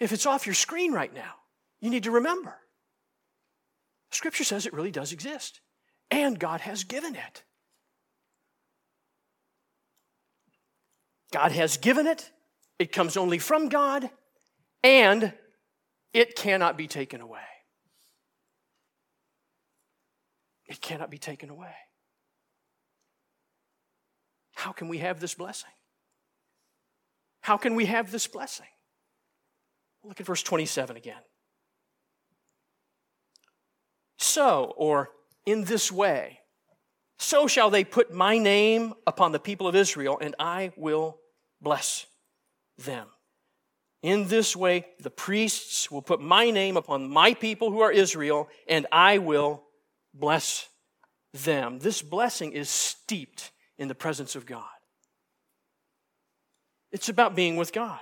[0.00, 1.34] If it's off your screen right now,
[1.80, 2.56] you need to remember.
[4.10, 5.60] Scripture says it really does exist,
[6.10, 7.44] and God has given it.
[11.32, 12.30] God has given it,
[12.78, 14.10] it comes only from God,
[14.82, 15.32] and
[16.12, 17.40] it cannot be taken away.
[20.66, 21.74] It cannot be taken away.
[24.54, 25.70] How can we have this blessing?
[27.40, 28.66] How can we have this blessing?
[30.02, 31.20] Look at verse 27 again.
[34.18, 35.10] So, or
[35.44, 36.40] in this way,
[37.18, 41.18] so shall they put my name upon the people of Israel, and I will
[41.60, 42.06] bless
[42.78, 43.08] them.
[44.02, 48.48] In this way, the priests will put my name upon my people who are Israel,
[48.68, 49.64] and I will
[50.14, 50.68] bless
[51.32, 51.78] them.
[51.78, 54.64] This blessing is steeped in the presence of God.
[56.92, 58.00] It's about being with God.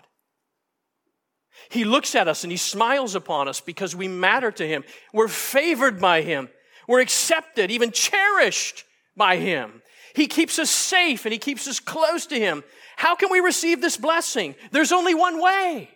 [1.70, 4.84] He looks at us and he smiles upon us because we matter to him.
[5.12, 6.48] We're favored by him.
[6.86, 8.84] We're accepted, even cherished
[9.16, 9.82] by him.
[10.14, 12.62] He keeps us safe and he keeps us close to him.
[12.96, 14.54] How can we receive this blessing?
[14.70, 15.90] There's only one way.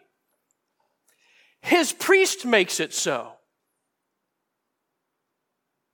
[1.63, 3.33] His priest makes it so.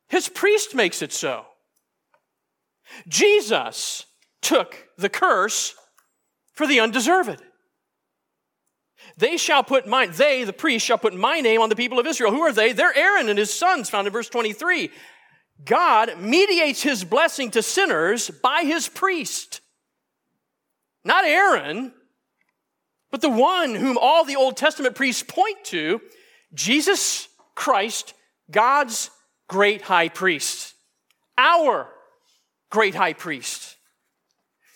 [0.09, 1.47] His priest makes it so.
[3.09, 4.05] Jesus
[4.43, 5.75] took the curse
[6.53, 7.43] for the undeserved.
[9.17, 12.07] They shall put my, they, the priest, shall put my name on the people of
[12.07, 12.31] Israel.
[12.31, 12.73] Who are they?
[12.73, 14.91] They're Aaron and his sons, found in verse 23.
[15.63, 19.61] God mediates his blessing to sinners by his priest.
[21.05, 21.93] Not Aaron,
[23.11, 26.01] but the one whom all the Old Testament priests point to,
[26.53, 28.15] Jesus Christ,
[28.51, 29.11] God's
[29.49, 30.75] great high priest.
[31.39, 31.89] Our
[32.71, 33.77] great high priest.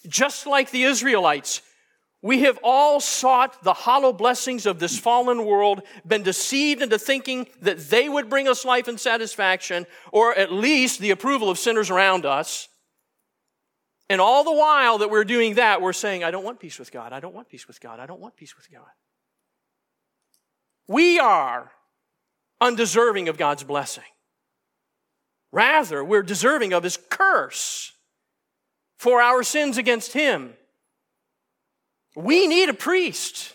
[0.07, 1.63] Just like the Israelites,
[2.21, 7.47] we have all sought the hollow blessings of this fallen world, been deceived into thinking
[7.63, 11.91] that they would bring us life and satisfaction, or at least the approval of sinners
[11.91, 12.69] around us.
[14.11, 16.91] And all the while that we're doing that, we're saying, I don't want peace with
[16.91, 17.13] God.
[17.13, 18.01] I don't want peace with God.
[18.01, 18.87] I don't want peace with God.
[20.89, 21.71] we are
[22.61, 24.05] undeserving of God's blessing.
[25.53, 27.93] Rather, we're deserving of his curse
[28.97, 30.55] for our sins against him.
[32.19, 33.55] We need a priest.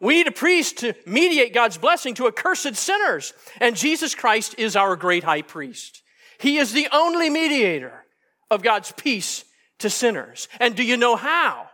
[0.00, 3.34] We need a priest to mediate God's blessing to accursed sinners.
[3.60, 6.02] And Jesus Christ is our great high priest.
[6.38, 8.06] He is the only mediator
[8.50, 9.44] of God's peace
[9.80, 10.48] to sinners.
[10.58, 11.68] And do you know how?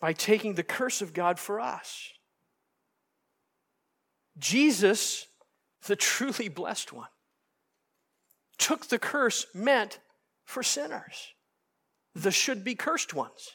[0.00, 2.10] By taking the curse of God for us.
[4.38, 5.26] Jesus,
[5.88, 7.08] the truly blessed one,
[8.56, 9.98] took the curse meant
[10.44, 11.32] for sinners,
[12.16, 13.50] the should be cursed ones.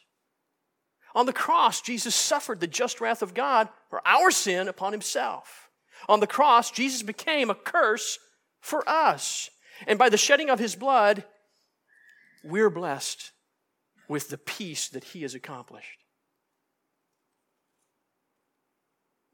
[1.16, 5.70] On the cross, Jesus suffered the just wrath of God for our sin upon himself.
[6.08, 8.18] On the cross, Jesus became a curse
[8.62, 9.50] for us.
[9.88, 11.26] And by the shedding of his blood,
[12.44, 13.32] we're blessed
[14.08, 16.00] with the peace that he has accomplished.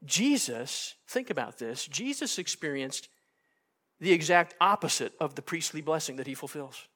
[0.04, 3.08] Jesus, think about this, Jesus experienced
[4.00, 6.86] the exact opposite of the priestly blessing that he fulfills.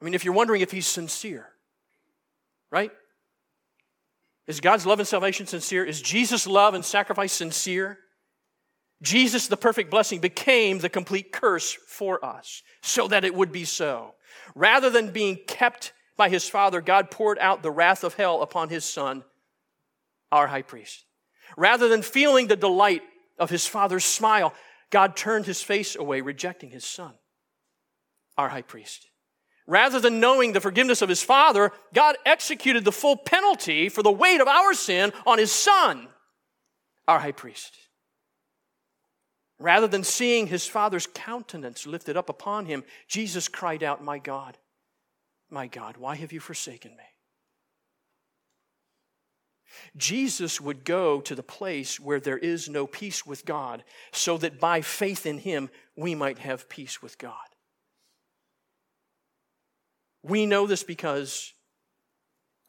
[0.00, 1.48] I mean, if you're wondering if he's sincere,
[2.70, 2.90] right?
[4.46, 5.84] Is God's love and salvation sincere?
[5.84, 7.98] Is Jesus' love and sacrifice sincere?
[9.02, 13.64] Jesus, the perfect blessing, became the complete curse for us so that it would be
[13.64, 14.14] so.
[14.54, 18.68] Rather than being kept by his Father, God poured out the wrath of hell upon
[18.68, 19.24] his Son,
[20.30, 21.04] our high priest.
[21.56, 23.02] Rather than feeling the delight
[23.38, 24.54] of his Father's smile,
[24.90, 27.12] God turned his face away, rejecting his Son,
[28.36, 29.08] our high priest.
[29.66, 34.12] Rather than knowing the forgiveness of his Father, God executed the full penalty for the
[34.12, 36.08] weight of our sin on his Son,
[37.08, 37.76] our high priest.
[39.58, 44.58] Rather than seeing his Father's countenance lifted up upon him, Jesus cried out, My God,
[45.48, 47.04] my God, why have you forsaken me?
[49.96, 54.60] Jesus would go to the place where there is no peace with God, so that
[54.60, 57.53] by faith in him we might have peace with God.
[60.24, 61.52] We know this because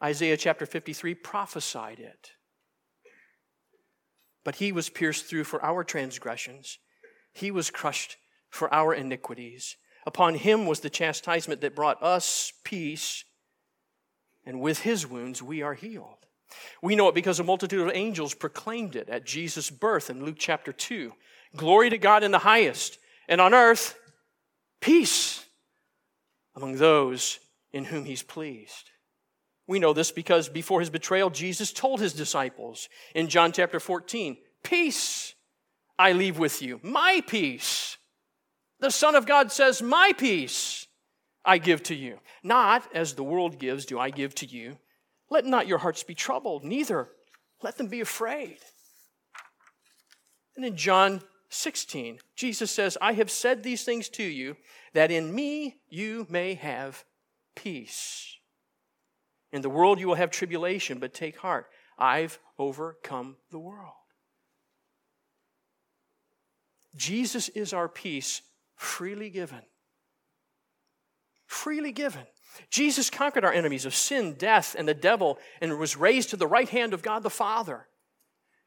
[0.04, 2.32] Isaiah chapter 53 prophesied it.
[4.44, 6.78] But he was pierced through for our transgressions,
[7.34, 8.18] he was crushed
[8.50, 9.78] for our iniquities.
[10.06, 13.24] Upon him was the chastisement that brought us peace,
[14.46, 16.28] and with his wounds we are healed.
[16.82, 20.36] We know it because a multitude of angels proclaimed it at Jesus' birth in Luke
[20.38, 21.12] chapter 2.
[21.56, 23.98] Glory to God in the highest, and on earth,
[24.80, 25.44] peace
[26.56, 27.40] among those
[27.76, 28.90] in whom he's pleased.
[29.68, 34.38] We know this because before his betrayal, Jesus told his disciples in John chapter 14,
[34.64, 35.36] Peace
[36.00, 37.98] I leave with you, my peace.
[38.80, 40.88] The Son of God says, My peace
[41.44, 42.20] I give to you.
[42.44, 44.78] Not as the world gives, do I give to you.
[45.30, 47.10] Let not your hearts be troubled, neither
[47.62, 48.60] let them be afraid.
[50.56, 54.56] And in John 16, Jesus says, I have said these things to you
[54.94, 57.04] that in me you may have
[57.56, 58.36] peace.
[59.52, 61.68] In the world you will have tribulation, but take heart.
[61.98, 63.94] I've overcome the world.
[66.96, 68.42] Jesus is our peace,
[68.76, 69.62] freely given.
[71.46, 72.24] Freely given.
[72.70, 76.48] Jesus conquered our enemies of sin, death, and the devil, and was raised to the
[76.48, 77.88] right hand of God the Father.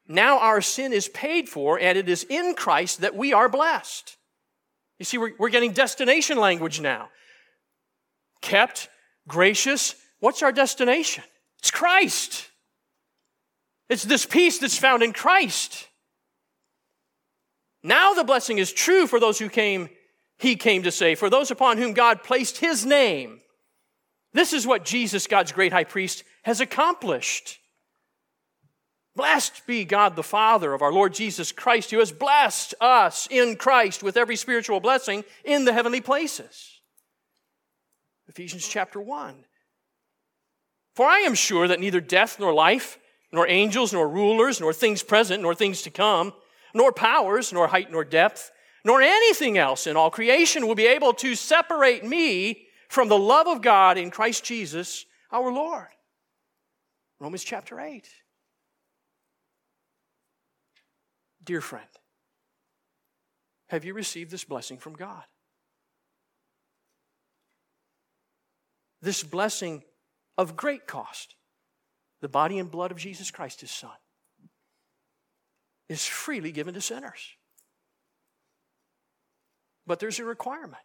[0.07, 4.17] Now our sin is paid for, and it is in Christ that we are blessed.
[4.97, 7.09] You see, we're, we're getting destination language now
[8.41, 8.89] kept,
[9.27, 9.95] gracious.
[10.19, 11.23] What's our destination?
[11.59, 12.47] It's Christ.
[13.89, 15.87] It's this peace that's found in Christ.
[17.83, 19.89] Now the blessing is true for those who came,
[20.37, 23.39] he came to say, for those upon whom God placed his name.
[24.33, 27.57] This is what Jesus, God's great high priest, has accomplished.
[29.15, 33.55] Blessed be God the Father of our Lord Jesus Christ, who has blessed us in
[33.55, 36.78] Christ with every spiritual blessing in the heavenly places.
[38.29, 39.43] Ephesians chapter 1.
[40.95, 42.99] For I am sure that neither death nor life,
[43.31, 46.33] nor angels, nor rulers, nor things present, nor things to come,
[46.73, 48.51] nor powers, nor height, nor depth,
[48.85, 53.47] nor anything else in all creation will be able to separate me from the love
[53.47, 55.87] of God in Christ Jesus our Lord.
[57.19, 58.07] Romans chapter 8.
[61.43, 61.85] Dear friend,
[63.69, 65.23] have you received this blessing from God?
[69.01, 69.83] This blessing
[70.37, 71.35] of great cost,
[72.21, 73.91] the body and blood of Jesus Christ, his Son,
[75.87, 77.35] is freely given to sinners.
[79.87, 80.83] But there's a requirement.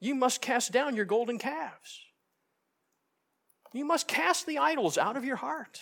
[0.00, 2.00] You must cast down your golden calves.
[3.72, 5.80] You must cast the idols out of your heart.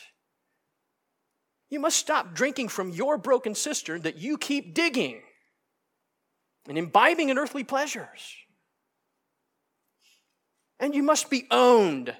[1.70, 5.20] You must stop drinking from your broken cistern that you keep digging
[6.68, 8.37] and imbibing in earthly pleasures.
[10.81, 12.14] And you must be owned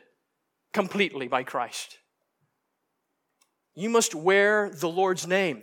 [0.73, 1.99] completely by Christ.
[3.75, 5.63] You must wear the Lord's name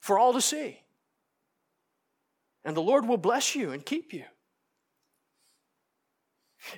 [0.00, 0.80] for all to see.
[2.64, 4.24] And the Lord will bless you and keep you.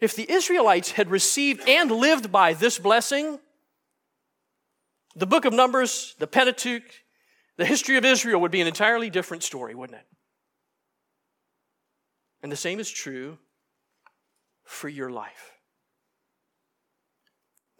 [0.00, 3.38] If the Israelites had received and lived by this blessing,
[5.16, 6.84] the book of Numbers, the Pentateuch,
[7.56, 10.06] the history of Israel would be an entirely different story, wouldn't it?
[12.42, 13.38] And the same is true
[14.72, 15.52] for your life.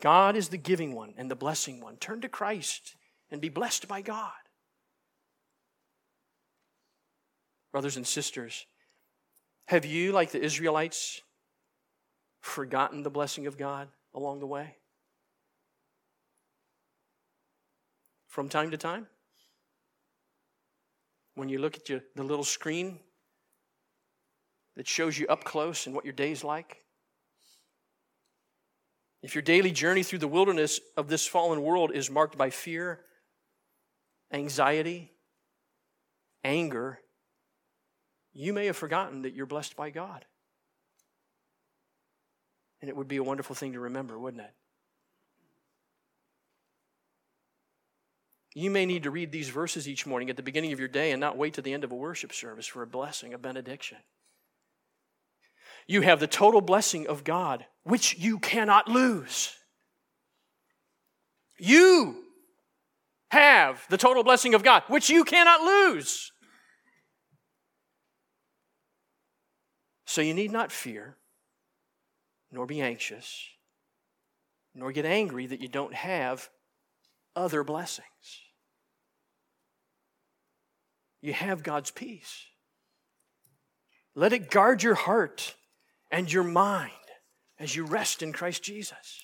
[0.00, 1.96] God is the giving one and the blessing one.
[1.96, 2.96] Turn to Christ
[3.30, 4.32] and be blessed by God.
[7.72, 8.66] Brothers and sisters,
[9.66, 11.22] have you, like the Israelites,
[12.40, 14.76] forgotten the blessing of God along the way?
[18.28, 19.06] From time to time?
[21.36, 22.98] When you look at your, the little screen
[24.76, 26.81] that shows you up close and what your day's like?
[29.22, 33.00] If your daily journey through the wilderness of this fallen world is marked by fear,
[34.32, 35.12] anxiety,
[36.42, 36.98] anger,
[38.32, 40.24] you may have forgotten that you're blessed by God.
[42.80, 44.54] And it would be a wonderful thing to remember, wouldn't it?
[48.54, 51.12] You may need to read these verses each morning at the beginning of your day
[51.12, 53.98] and not wait to the end of a worship service for a blessing, a benediction.
[55.86, 59.54] You have the total blessing of God, which you cannot lose.
[61.58, 62.16] You
[63.30, 66.32] have the total blessing of God, which you cannot lose.
[70.06, 71.16] So you need not fear,
[72.50, 73.48] nor be anxious,
[74.74, 76.50] nor get angry that you don't have
[77.34, 78.06] other blessings.
[81.22, 82.44] You have God's peace.
[84.14, 85.54] Let it guard your heart
[86.12, 86.92] and your mind
[87.58, 89.22] as you rest in Christ Jesus.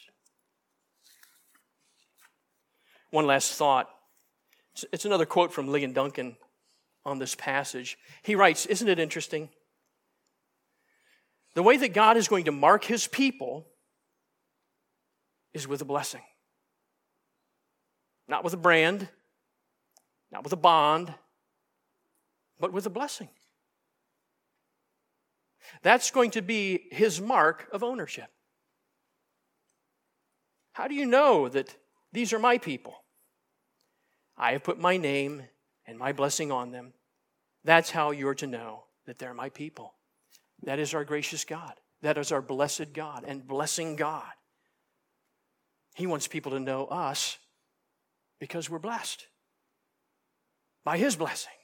[3.10, 3.88] One last thought.
[4.92, 6.36] It's another quote from Ligon Duncan
[7.04, 7.98] on this passage.
[8.22, 9.50] He writes Isn't it interesting?
[11.54, 13.66] The way that God is going to mark his people
[15.52, 16.22] is with a blessing.
[18.28, 19.08] Not with a brand,
[20.30, 21.12] not with a bond,
[22.60, 23.28] but with a blessing.
[25.82, 28.30] That's going to be his mark of ownership.
[30.72, 31.74] How do you know that
[32.12, 32.94] these are my people?
[34.36, 35.42] I have put my name
[35.86, 36.92] and my blessing on them.
[37.64, 39.94] That's how you're to know that they're my people.
[40.62, 41.74] That is our gracious God.
[42.02, 44.30] That is our blessed God and blessing God.
[45.94, 47.38] He wants people to know us
[48.38, 49.26] because we're blessed
[50.84, 51.57] by His blessing.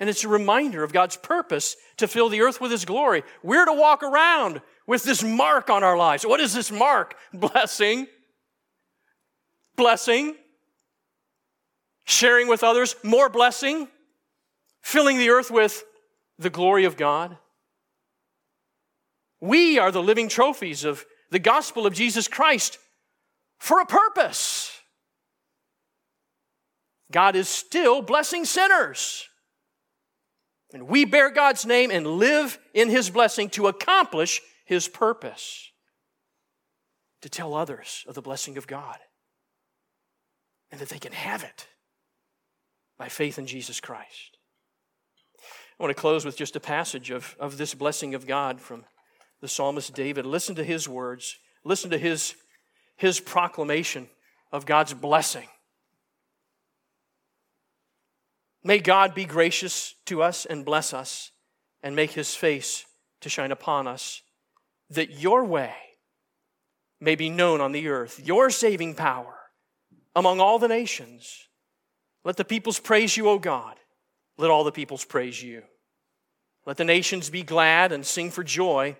[0.00, 3.22] And it's a reminder of God's purpose to fill the earth with His glory.
[3.42, 6.24] We're to walk around with this mark on our lives.
[6.24, 7.14] What is this mark?
[7.34, 8.06] Blessing.
[9.76, 10.34] Blessing.
[12.04, 13.88] Sharing with others, more blessing.
[14.80, 15.84] Filling the earth with
[16.38, 17.36] the glory of God.
[19.38, 22.78] We are the living trophies of the gospel of Jesus Christ
[23.58, 24.72] for a purpose.
[27.12, 29.29] God is still blessing sinners.
[30.72, 35.70] And we bear God's name and live in His blessing to accomplish His purpose
[37.22, 38.98] to tell others of the blessing of God
[40.70, 41.66] and that they can have it
[42.98, 44.38] by faith in Jesus Christ.
[45.78, 48.84] I want to close with just a passage of, of this blessing of God from
[49.40, 50.26] the psalmist David.
[50.26, 52.34] Listen to his words, listen to his,
[52.96, 54.08] his proclamation
[54.52, 55.48] of God's blessing.
[58.62, 61.30] May God be gracious to us and bless us
[61.82, 62.84] and make his face
[63.20, 64.22] to shine upon us,
[64.90, 65.74] that your way
[67.00, 69.38] may be known on the earth, your saving power
[70.14, 71.48] among all the nations.
[72.24, 73.76] Let the peoples praise you, O God.
[74.36, 75.62] Let all the peoples praise you.
[76.66, 78.96] Let the nations be glad and sing for joy,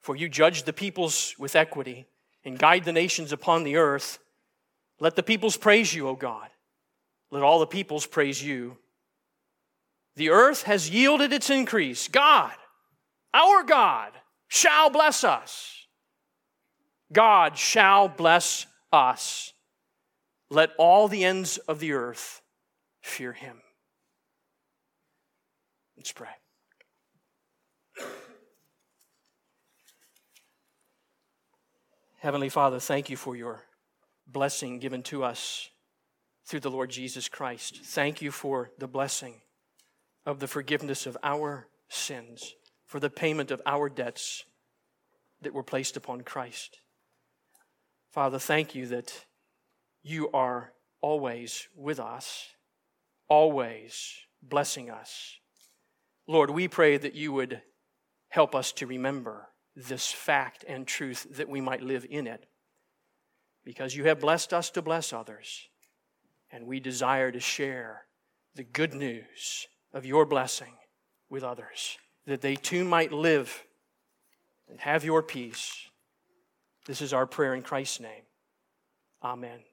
[0.00, 2.06] for you judge the peoples with equity
[2.44, 4.18] and guide the nations upon the earth.
[4.98, 6.48] Let the peoples praise you, O God.
[7.30, 8.76] Let all the peoples praise you.
[10.16, 12.08] The earth has yielded its increase.
[12.08, 12.52] God,
[13.32, 14.12] our God,
[14.48, 15.86] shall bless us.
[17.12, 19.52] God shall bless us.
[20.50, 22.42] Let all the ends of the earth
[23.02, 23.60] fear him.
[25.96, 26.28] Let's pray.
[32.18, 33.64] Heavenly Father, thank you for your
[34.26, 35.70] blessing given to us
[36.44, 37.80] through the Lord Jesus Christ.
[37.82, 39.40] Thank you for the blessing
[40.30, 42.54] of the forgiveness of our sins,
[42.86, 44.44] for the payment of our debts
[45.42, 46.78] that were placed upon Christ.
[48.12, 49.26] Father, thank you that
[50.04, 52.46] you are always with us,
[53.28, 55.40] always blessing us.
[56.28, 57.62] Lord, we pray that you would
[58.28, 62.46] help us to remember this fact and truth that we might live in it.
[63.64, 65.68] Because you have blessed us to bless others,
[66.52, 68.02] and we desire to share
[68.54, 70.72] the good news of your blessing
[71.28, 73.64] with others, that they too might live
[74.68, 75.86] and have your peace.
[76.86, 78.22] This is our prayer in Christ's name.
[79.22, 79.60] Amen.